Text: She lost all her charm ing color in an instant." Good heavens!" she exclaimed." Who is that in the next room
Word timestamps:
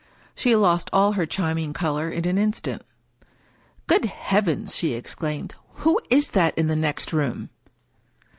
She 0.33 0.55
lost 0.55 0.89
all 0.91 1.11
her 1.11 1.27
charm 1.27 1.59
ing 1.59 1.73
color 1.73 2.09
in 2.09 2.25
an 2.25 2.39
instant." 2.39 2.81
Good 3.85 4.05
heavens!" 4.05 4.75
she 4.75 4.93
exclaimed." 4.93 5.53
Who 5.85 5.99
is 6.09 6.29
that 6.29 6.57
in 6.57 6.65
the 6.65 6.75
next 6.75 7.13
room 7.13 7.51